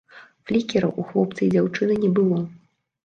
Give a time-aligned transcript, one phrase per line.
[0.51, 2.43] Флікераў у хлопца і дзяўчыны не было.